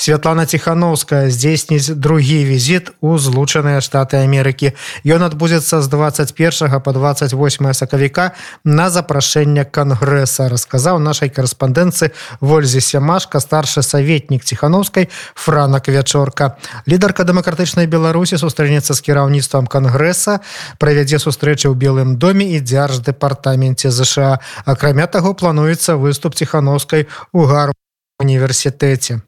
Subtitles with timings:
[0.00, 4.72] Святлана Ціхановская здзейсніць другі візіт у злучаныя штаты Амерыкі.
[5.04, 7.36] Ён адбудзецца з 21 по 28
[7.76, 8.32] сакавіка
[8.64, 16.56] на запрашэнне кангрэса, расказаў нашай карэспандэнцы Вользе Сямашка, старшы саветнік ціхановскай Франак Вячорка.
[16.88, 20.40] Лідарка дэмакратычнай Беларусі сустрэнецца з кіраўніцтвам кангрэса,
[20.80, 24.40] правядзе сустрэчы ў белым доме і дзярждэпартаменце ЗША.
[24.64, 27.04] Акрамя таго плануецца выступ ціхановскай
[27.36, 27.76] у гару
[28.16, 29.20] універсітэце.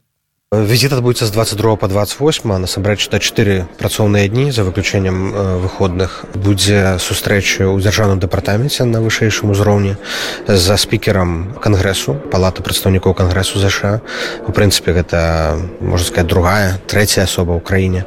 [0.53, 5.33] Візіт адбудзецца з 22 по 28 насамрэч да 4 працоўныя дні за выключэннем
[5.65, 9.97] выходных будзе сустрэча ў дзяржаўным дэпартаменце на вышэйшым узроўні
[10.45, 14.05] за спікерам кангрэсу палата прадстаўнікоў кангрэсу ЗША
[14.45, 18.05] у прынцыпе гэта можна сказать другая трэцяя асоба ў краіне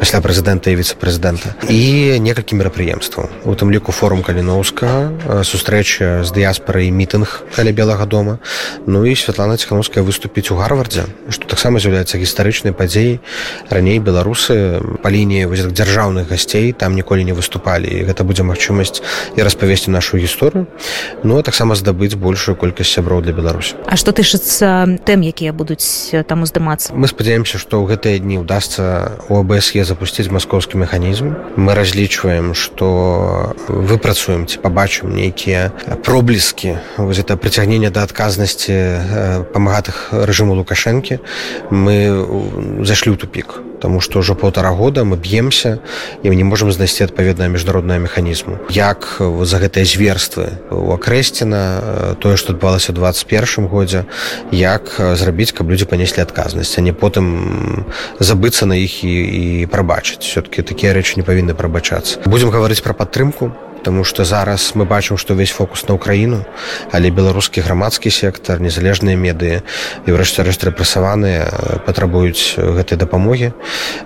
[0.00, 6.88] пасля прэзідэнта і віцэ-прэзідэнта і некалькі мерапрыемстваў у тым ліку форум каліноўска сустрэча з дыяспорай
[6.88, 8.40] мітынг каля белага дома.
[8.88, 13.18] Ну і Святлана ціхановская выступіць у гарвардзе што таксама з'яўляецца гістарычнай падзеяй
[13.68, 17.90] раней беларусы па лініі дзяржаўных гасцей там ніколі не выступалі.
[17.90, 19.02] І гэта будзе магчымасць
[19.36, 20.70] і распавесці нашу гісторыю
[21.22, 23.74] ну а таксама здабыць большую колькасць сяброў для беларусі.
[23.90, 26.94] А што тычыцца тэм якія будуць там уздымацца?
[26.94, 31.34] Мы спадзяемся што ў гэтыя дні удасся у абсе запусціць маскоўскі механізм.
[31.56, 35.72] Мы разлічваем што выпрацуем ці пабачым нейкія
[36.04, 41.18] пробліскі вось это прыцягнення да адказнасці памагатых рэжыму лукашэнкі
[41.72, 45.80] мы зашлі ў тупік Таму што ўжо полтора года мы б'емся
[46.22, 52.36] і мы не можемм знайсці адпаведнае міжнароднае механізму як за гэтыя зверствы у акрэсціна тое
[52.36, 54.04] што адбылася 21 годзе
[54.52, 57.88] як зрабіць каб людзі панеслі адказнасць а не потым
[58.20, 59.14] забыцца на іх і,
[59.62, 60.22] і прабачыць.
[60.22, 62.20] Все-таки такія рэчы не павінны прабачацца.
[62.26, 63.52] Будзем гаварыць пра падтрымку
[63.82, 66.46] Таму што зараз мы бачым, што ўвесь фокус на ўкраіну,
[66.94, 69.66] але беларускі грамадскі сектар, незалежныя медыі
[70.06, 73.50] і ўрэшце рэшт рэпрэсаваныя патрабуюць гэтай дапамогі.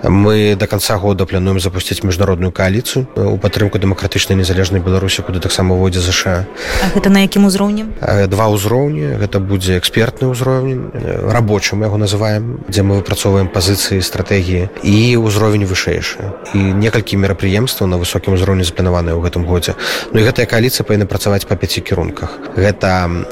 [0.03, 5.77] Мы да канца года плануем запусціць міжнародную кааліцыю у падтрымку дэмакратычнай незалежнай беларусі, куды таксама
[5.77, 6.47] водзе ЗША.
[6.95, 7.84] гэта на якім узроўні?
[8.33, 10.89] Два ўзроўні гэта будзе экспертны ўзровень
[11.29, 16.33] рабочым яго называем, дзе мы выпрацоўваем пазіцыі стратэгіі і ўзровень вышэйшы.
[16.55, 19.75] І некалькі мерапрыемстваў на высокім узроўні запланаваныя ў гэтым годзе годзе
[20.12, 22.38] Ну і гэтая кааліцыя павінна працаваць па пяці кірунках.
[22.56, 23.27] Гэта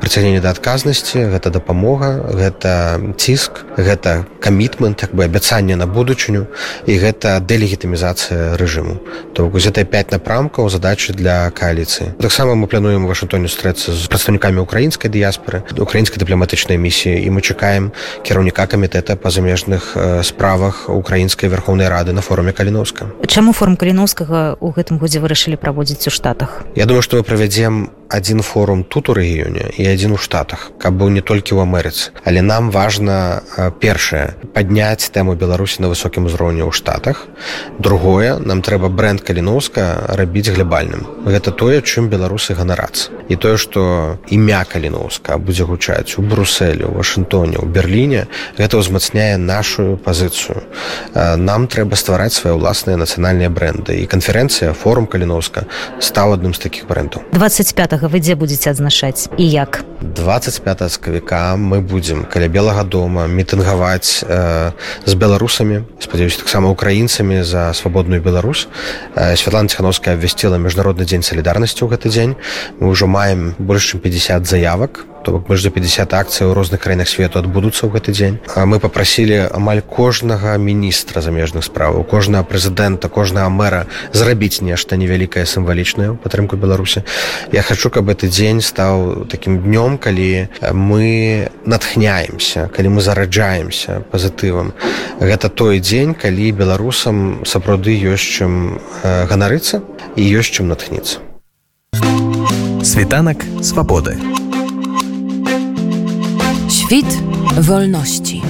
[0.00, 6.46] прыцягненне да адказнасці гэта дапамога гэта ціск гэта камітмент як бы абяцанне на будучыню
[6.86, 9.00] і гэта дэлегітымізацыя рэжыму.
[9.32, 12.14] То гэта 5 напрамкаў задачы для кааліцыі.
[12.20, 17.92] Таксама мы плануем вашатоне стрэцца з прадстаўнікамі украінскай дыяспоры украінскай дыпламатычнай місіі і мы чакаем
[18.22, 24.70] кіраўніка камітэта па замежных справах украінскай верхоўнай рады на форуме каліновска Чаму форум каліновскага у
[24.72, 26.62] гэтым годзе вырашылі праводзіць праводзіць у штатах?
[26.74, 30.96] Я думаю што мы правядзем адзін форум тут у рэгіёне і адзін у штатах каб
[30.96, 33.44] быў не толькі ў Амерыцы але нам важна
[33.80, 37.28] першае падняць тэму беларусі на высокім узроўні ў штатах.
[37.78, 43.12] Другое нам трэба бренд каліноўска рабіць глябальным гэта тое чым беларусы ганарацца.
[43.28, 49.36] І тое што імя каліноўска будзе гучаць у брусселі у вашынтоне у берерліне гэта ўзмацняе
[49.36, 50.64] нашу пазіцыю.
[51.14, 54.00] Нам трэба ствараць свае ўласныя нацыянальныя бренды.
[54.00, 55.67] І канферэнцыя форум каліноўска
[56.00, 59.84] стаў адным з такіх брендаў 25 вы дзе будзеце адзначаць і як?
[60.00, 64.72] 25 скавіка мы будзем каля белага дома мітынгаваць э,
[65.04, 68.68] з беларусамі спадзяюся таксама украінцамі за свабодную Беларусь.
[69.14, 72.34] Э, Святлана ціхановская абвясціла міжнародны дзень салідарнасці ў гэты дзень.
[72.80, 76.80] Мы ўжо маем больш чым 50 заявак то бок больш за 50 акцый у розных
[76.80, 78.40] краінах свету адбудуцца ў гэты дзень.
[78.56, 83.84] Мы попрасілі амаль кожнага міністра замежных справаў кожнага прэзідэнта кожнага мэра
[84.16, 87.04] зрабіць нешта невялікае сімвалічнае падтрымку беларусі.
[87.52, 94.72] Я хочу каб гэты дзень стаў такім днём калі мы натхняемся калі мы зараджаемся пазітывам.
[95.20, 99.84] Гэта той дзень калі беларусам сапраўды ёсць чым ганарыцца
[100.16, 101.20] і ёсць чым натхніцца.
[102.80, 104.37] Світанак свабоды.
[106.88, 107.22] Świt
[107.60, 108.42] wolności.